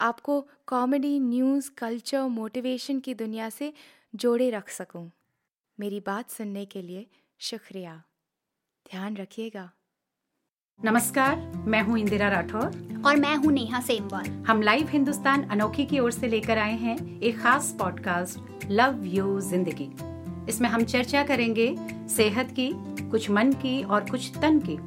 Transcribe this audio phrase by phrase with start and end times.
[0.00, 3.72] आपको comedy news culture motivation की दुनिया से
[4.14, 5.10] जोड़े रख सकूँ।
[5.80, 7.06] मेरी बात सुनने के लिए
[7.38, 8.02] शुक्रिया।
[8.90, 9.70] ध्यान रखिएगा।
[10.84, 15.98] नमस्कार मैं हूँ इंदिरा राठौर। और मैं हूँ नेहा सेमवाल। हम लाइव हिंदुस्तान अनोखी की
[15.98, 19.88] ओर से लेकर आए हैं एक खास पॉडकास्ट लव यू ज़िंदगी।
[20.48, 21.76] इसमें हम चर्चा करेंगे
[22.08, 22.70] सेहत की
[23.10, 24.78] कुछ मन की और कुछ तन की।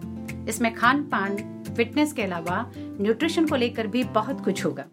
[0.50, 4.84] इसमें खान पान फिटनेस के अलावा न्यूट्रिशन को लेकर भी बहुत कुछ होगा।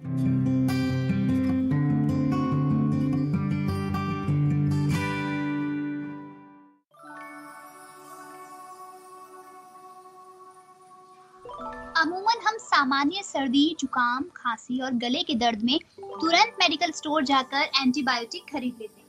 [12.00, 17.62] अमूमन हम सामान्य सर्दी, जुकाम, खांसी और गले के दर्द में तुरंत मेडिकल स्टोर जाकर
[17.80, 19.06] एंटीबायोटिक खरीद लेते हैं।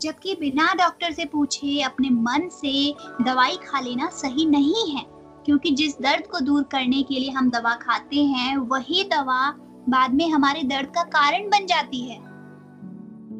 [0.00, 5.70] जबकि बिना डॉक्टर से पूछे, अपने मन से दवाई खा लेना सही नहीं है। क्योंकि
[5.70, 9.50] जिस दर्द को दूर करने के लिए हम दवा खाते हैं, वही दवा
[9.88, 12.18] बाद में हमारे दर्द का कारण बन जाती है।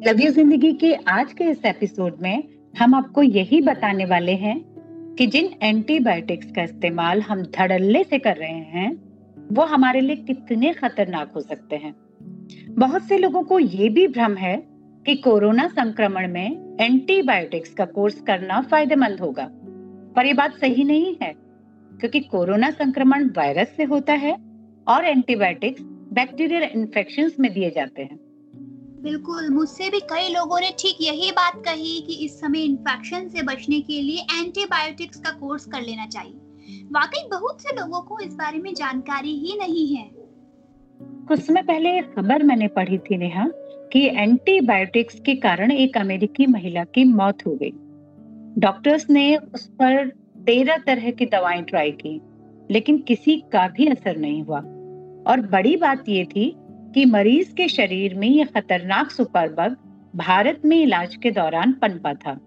[0.07, 2.43] लव यू ज़िंदगी के आज के इस एपिसोड में
[2.79, 4.59] हम आपको यही बताने वाले हैं
[5.17, 8.91] कि जिन एंटीबायोटिक्स का इस्तेमाल हम धड़ल्ले से कर रहे हैं,
[9.51, 11.93] वो हमारे लिए कितने खतरनाक हो सकते हैं।
[12.77, 14.55] बहुत से लोगों को ये भी भ्रम है
[15.05, 19.47] कि कोरोना संक्रमण में एंटीबायोटिक्स का कोर्स करना फ़ायदेमंद होगा।
[20.15, 21.50] पर ये बात सही नहीं है।
[22.01, 24.35] क्योंकि कोरोना संक्रमण वायरस से होता है
[24.87, 25.81] और एंटीबायोटिक्स
[26.13, 28.17] बैक्टीरियल इन्फेक्शन में दिए जाते हैं।
[29.03, 33.41] बिल्कुल मुझसे भी कई लोगों ने ठीक यही बात कही कि इस समय इन्फेक्शन से
[33.41, 38.33] बचने के लिए एंटीबायोटिक्स का कोर्स कर लेना चाहिए। वाकई बहुत से लोगों को इस
[38.33, 40.09] बारे में जानकारी ही नहीं है।
[41.27, 43.45] कुछ समय पहले एक खबर मैंने पढ़ी थी नेहा
[43.93, 47.71] कि एंटीबायोटिक्स के कारण एक अमेरिकी महिला की मौत हो गई।
[48.61, 52.19] डॉक्टर्स ने उस पर तेरह तरह की दवाएँ ट्राई की
[52.71, 54.59] लेकिन किसी का भी असर नहीं हुआ।
[55.27, 56.53] और बड़ी बात ये थी
[56.95, 59.75] कि मरीज़ के शरीर में ये खतरनाक सुपर बग
[60.15, 62.37] भारत में इलाज के दौरान पनपा था।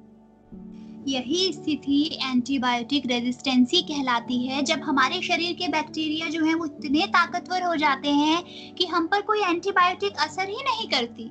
[1.09, 7.07] यही स्थिति एंटीबायोटिक रेजिस्टेंसी कहलाती है जब हमारे शरीर के बैक्टीरिया जो हैं वो इतने
[7.07, 8.43] ताकतवर हो जाते हैं
[8.75, 11.31] कि हम पर कोई एंटीबायोटिक असर ही नहीं करती।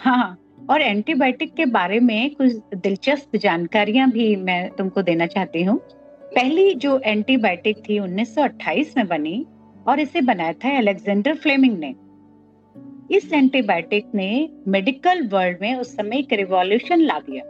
[0.00, 0.38] हाँ
[0.70, 5.78] और एंटीबायोटिक के बारे में कुछ दिलचस्प जानकारियाँ भी मैं तुमको देना चाहती हूँ।
[6.34, 9.46] पहली जो एंटीबायोटिक थी 1928 में बनी
[9.88, 11.94] और इसे बनाया था अलेक्जेंडर फ्लेमिंग ने।
[13.16, 17.44] इस एंटीबायोटिक ने मेडिकल वर्ल्ड में उस समय एक रिवॉल्यूशन ला दिया।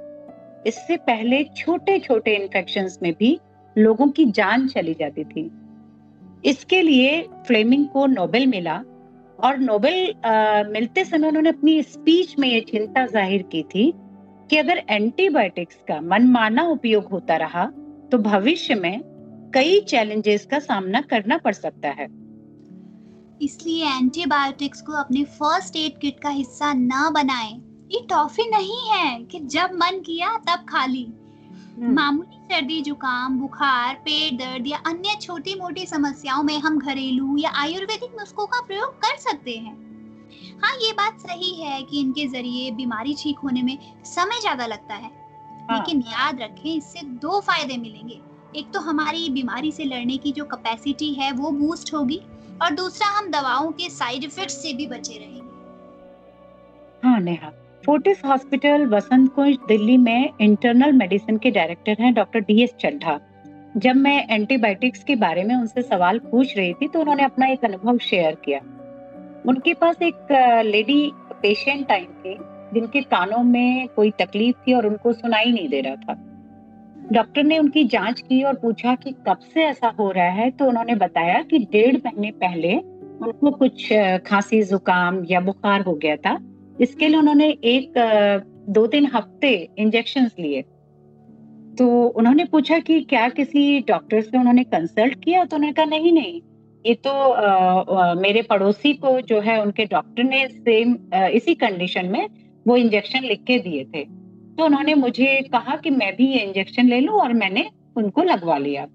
[0.66, 3.38] इससे पहले छोटे छोटे इन्फेक्शन में भी
[3.78, 5.50] लोगों की जान चली जाती थी।
[6.44, 8.82] इसके लिए फ्लेमिंग को नोबेल मिला
[9.44, 10.14] और नोबेल
[10.72, 13.92] मिलते समय उन्होंने अपनी स्पीच में ये चिंता ज़ाहिर की थी
[14.50, 17.64] कि अगर एंटीबायोटिक्स का मनमाना उपयोग होता रहा
[18.12, 19.00] तो भविष्य में
[19.54, 22.06] कई चैलेंजेस का सामना करना पड़ सकता है
[23.42, 27.52] इसलिए एंटीबायोटिक्स को अपने फ़र्स्ट एड किट का हिस्सा न बनाएँ।
[27.92, 31.04] ये टॉफी नहीं है कि जब मन किया तब खा ली।
[31.80, 37.50] मामूली सर्दी जुकाम बुखार पेट दर्द या अन्य छोटी मोटी समस्याओं में हम घरेलू या
[37.50, 39.74] आयुर्वेदिक नुस्खों का प्रयोग कर सकते हैं।
[40.62, 44.94] हाँ ये बात सही है कि इनके ज़रिए बीमारी ठीक होने में समय ज़्यादा लगता
[44.94, 45.10] है।
[45.70, 48.20] हाँ। लेकिन याद रखें इससे दो फ़ायदे मिलेंगे।
[48.56, 52.20] एक तो हमारी बीमारी से लड़ने की जो कैपेसिटी है वो बूस्ट होगी
[52.62, 55.40] और दूसरा हम दवाओं के साइड इफ़ेक्ट से भी बचे रहेंगे।
[57.02, 57.52] हाँ नेहा।
[57.86, 63.18] फोर्टिस हॉस्पिटल वसंत कुंज दिल्ली में इंटरनल मेडिसिन के डायरेक्टर हैं डॉक्टर डी एस चड्ढा।
[63.76, 67.64] जब मैं एंटीबायोटिक्स के बारे में उनसे सवाल पूछ रही थी तो उन्होंने अपना एक
[67.64, 68.58] अनुभव शेयर किया।
[69.48, 70.32] उनके पास एक
[70.64, 71.10] लेडी
[71.42, 72.36] पेशेंट आई थी,
[72.74, 76.16] जिनके कानों में कोई तकलीफ़ थी और उनको सुनाई नहीं दे रहा था।
[77.12, 80.66] डॉक्टर ने उनकी जाँच की और पूछा कि कब से ऐसा हो रहा है तो
[80.66, 83.92] उन्होंने बताया कि डेढ़ महीने पहले उनको कुछ
[84.26, 86.38] खांसी, जुकाम या बुखार हो गया था।
[86.82, 87.92] इसके लिए उन्होंने एक
[88.68, 90.62] दो तीन हफ़्ते इंजेक्शन लिए।
[91.78, 95.44] तो उन्होंने पूछा कि क्या किसी डॉक्टर से उन्होंने कंसल्ट किया?
[95.44, 96.40] तो उन्होंने कहा नहीं नहीं
[96.86, 102.06] ये तो आ, आ, मेरे पड़ोसी को जो है उनके डॉक्टर ने सेम इसी कंडीशन
[102.06, 102.26] में
[102.66, 104.04] वो इंजेक्शन लिख के दिए थे।
[104.54, 108.58] तो उन्होंने मुझे कहा कि मैं भी ये इंजेक्शन ले लूँ और मैंने उनको लगवा
[108.58, 108.86] लिया।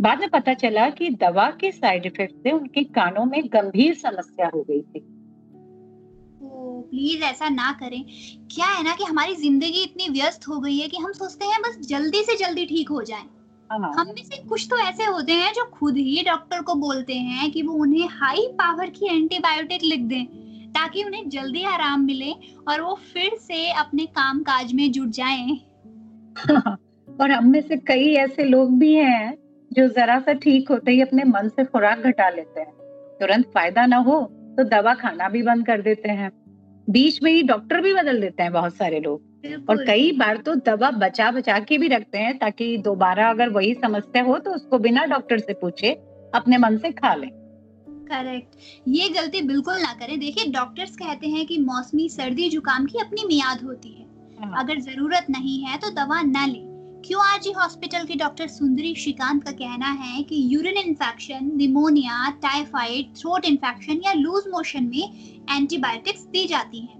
[0.00, 4.50] बाद में पता चला कि दवा के साइड इफ़ेक्ट से उनके कानों में गंभीर समस्या
[4.54, 5.06] हो गई थी।
[6.42, 8.04] प्लीज़ ऐसा ना करें
[8.54, 11.60] क्या है ना कि हमारी ज़िंदगी इतनी व्यस्त हो गई है कि हम सोचते हैं
[11.62, 13.24] बस जल्दी से जल्दी ठीक हो जाए
[13.70, 17.14] हाँ। हम में से कुछ तो ऐसे होते हैं जो खुद ही डॉक्टर को बोलते
[17.14, 20.24] हैं कि वो उन्हें हाई पावर की एंटीबायोटिक लिख दें
[20.72, 22.32] ताकि उन्हें जल्दी आराम मिले
[22.68, 25.60] और वो फिर से अपने काम काज में जुट जाएँ।
[27.20, 29.34] और हम में से कई ऐसे लोग भी हैं
[29.72, 32.72] जो जरा सा ठीक होते ही अपने मन से खुराक घटा लेते हैं
[33.20, 34.20] तुरंत फ़ायदा ना हो
[34.58, 36.30] तो दवा खाना भी बंद कर देते हैं।
[36.88, 40.54] बीच में ही डॉक्टर भी बदल देते हैं बहुत सारे लोग। और कई बार तो
[40.54, 44.78] दवा बचा बचा के भी रखते हैं ताकि दोबारा अगर वही समस्या हो तो उसको
[44.78, 45.92] बिना डॉक्टर से पूछे
[46.34, 47.30] अपने मन से खा लें।
[48.10, 48.56] करेक्ट।
[48.88, 53.26] ये गलती बिल्कुल ना करें। देखिए डॉक्टर्स कहते हैं कि मौसमी सर्दी जुकाम की अपनी
[53.26, 54.06] मियाद होती है।
[54.40, 56.67] हाँ। अगर ज़रूरत नहीं है तो दवा न लें।
[57.04, 63.14] क्यों आज हॉस्पिटल के डॉक्टर सुंदरी श्रीकांत का कहना है कि urine infection pneumonia typhoid
[63.16, 66.98] throat infection या लूज मोशन में एंटीबायोटिक्स दी जाती हैं।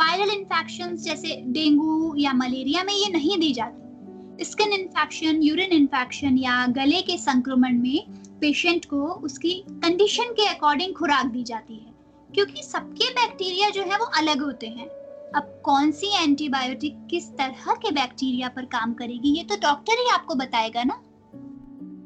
[0.00, 6.38] वायरल इन्फेक्शन जैसे डेंगू या मलेरिया में ये नहीं दी जाती। स्किन इन्फेक्शन यूरिन इन्फेक्शन
[6.38, 8.04] या गले के संक्रमण में
[8.40, 11.94] पेशेंट को उसकी कंडीशन के अकॉर्डिंग खुराक दी जाती है
[12.30, 14.88] क्योंकि सबके बैक्टीरिया जो है वो अलग होते हैं।
[15.36, 20.08] अब कौन सी एंटीबायोटिक किस तरह के बैक्टीरिया पर काम करेगी ये तो डॉक्टर ही
[20.12, 20.94] आपको बताएगा ना?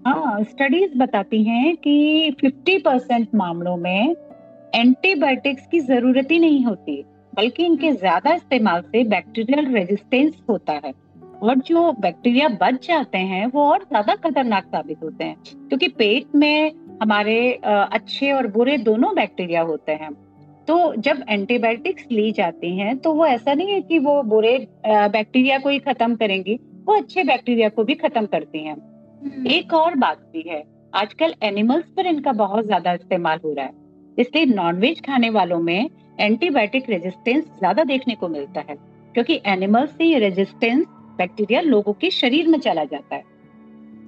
[0.06, 4.14] हाँ स्टडीज़ बताती हैं कि 50 परसेंट मामलों में
[4.74, 10.92] एंटीबायोटिक्स की ज़रूरत ही नहीं होती बल्कि इनके ज़्यादा इस्तेमाल से बैक्टीरियल रेजिस्टेंस होता है।
[11.42, 15.36] और जो बैक्टीरिया बच जाते हैं वो और ज़्यादा खतरनाक साबित होते हैं
[15.68, 16.72] क्योंकि पेट में
[17.02, 20.10] हमारे अच्छे और बुरे दोनों बैक्टीरिया होते हैं।
[20.68, 24.56] तो जब एंटीबायोटिक्स ली जाती हैं तो वो ऐसा नहीं है कि वो बुरे
[24.86, 29.74] बैक्टीरिया को ही खत्म करेंगी वो अच्छे बैक्टीरिया को भी खत्म करती हैं। हम्म। एक
[29.74, 30.62] और बात भी है
[30.92, 33.72] आजकल एनिमल्स पर इनका बहुत ज़्यादा इस्तेमाल हो रहा है
[34.18, 35.90] इसलिए नॉनवेज खाने वालों में
[36.20, 38.76] एंटीबायोटिक रेजिस्टेंस ज़्यादा देखने को मिलता है
[39.14, 40.86] क्योंकि एनिमल्स से ये रेजिस्टेंस
[41.18, 43.22] बैक्टीरिया लोगों के शरीर में चला जाता है।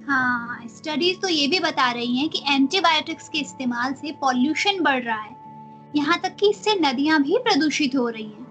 [0.07, 5.03] हाँ स्टडीज़ तो ये भी बता रही हैं कि एंटीबायोटिक्स के इस्तेमाल से पॉल्यूशन बढ़
[5.03, 5.35] रहा है।
[5.97, 8.45] यहाँ तक कि इससे नदियाँ भी प्रदूषित हो रही हैं।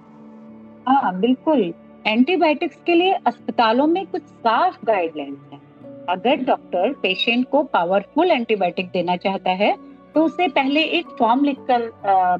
[0.89, 1.73] हाँ बिल्कुल
[2.07, 5.61] एंटीबायोटिक्स के लिए अस्पतालों में कुछ साफ़ गाइडलाइंस हैं।
[6.09, 9.75] अगर डॉक्टर पेशेंट को पावरफुल एंटीबायोटिक देना चाहता है
[10.15, 11.83] तो उसे पहले एक फॉर्म लिखकर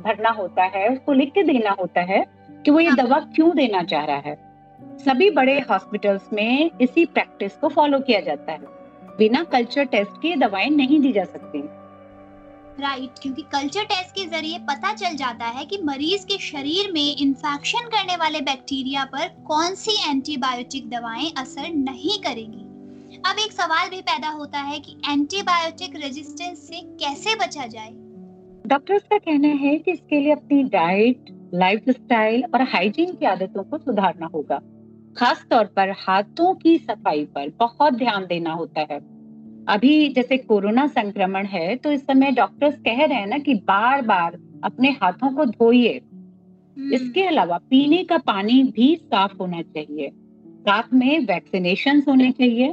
[0.05, 2.25] भरना होता है उसको लिख के देना होता है
[2.65, 4.35] कि वो ये हाँ। दवा क्यों देना चाह रहा है
[4.99, 8.75] सभी बड़े हॉस्पिटल्स में इसी प्रैक्टिस को फॉलो किया जाता है
[9.19, 11.63] बिना कल्चर टेस्ट के दवाएँ नहीं दी जा सकती
[12.81, 16.93] राइट right, क्योंकि कल्चर टेस्ट के ज़रिए पता चल जाता है कि मरीज़ के शरीर
[16.93, 22.65] में इंफेक्शन करने वाले बैक्टीरिया पर कौन सी एंटीबायोटिक दवाएँ असर नहीं करेंगी।
[23.31, 27.91] अब एक सवाल भी पैदा होता है कि एंटीबायोटिक रेजिस्टेंस से कैसे बचा जाए?
[28.67, 33.63] डॉक्टर्स का कहना है कि इसके लिए अपनी डाइट लाइफ स्टाइल और हाइजीन की आदतों
[33.63, 34.61] को सुधारना होगा।
[35.17, 39.16] खास तौर पर हाथों की सफ़ाई पर बहुत ध्यान देना होता है।
[39.69, 44.03] अभी जैसे कोरोना संक्रमण है तो इस समय डॉक्टर्स कह रहे हैं ना कि बार
[44.03, 46.01] बार अपने हाथों को धोइए।
[46.79, 50.11] हम्म। इसके अलावा पीने का पानी भी साफ़ होना चाहिए।
[50.47, 52.73] साथ में वैक्सीनेशन होने चाहिए।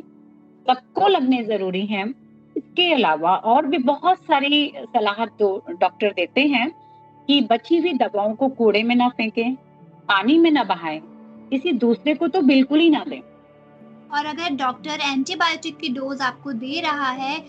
[0.67, 2.09] सबको लगने ज़रूरी है।
[2.57, 6.71] इसके अलावा और भी बहुत सारी सलाह तो डॉक्टर देते हैं
[7.27, 9.55] कि बची हुई दवाओं को कूड़े में ना फेंकें
[10.07, 11.01] पानी में ना बहाएँ।
[11.49, 13.32] किसी दूसरे को तो बिल्कुल ही ना दें।
[14.11, 17.39] और अगर डॉक्टर एंटीबायोटिक की डोज आपको दे रहा है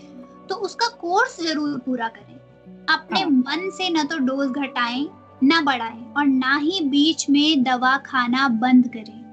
[0.49, 2.33] तो उसका कोर्स ज़रूर पूरा करें
[2.89, 5.07] अपने हाँ। मन से न तो डोज घटाएँ
[5.43, 9.23] न बढ़ाएँ और ना ही बीच में दवा खाना बंद करें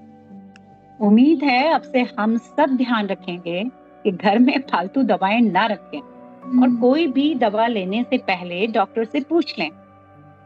[1.01, 3.63] उम्मीद है अब से हम सब ध्यान रखेंगे
[4.05, 8.67] कि घर में फालतू दवाएँ ना रखें और हम्म। कोई भी दवा लेने से पहले
[8.67, 9.71] डॉक्टर से पूछ लें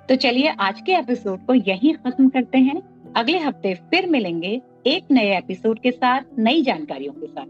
[0.09, 2.81] तो चलिए आज के एपिसोड को यहीं खत्म करते हैं
[3.17, 7.47] अगले हफ़्ते फिर मिलेंगे एक नए एपिसोड के साथ नई जानकारियों के साथ।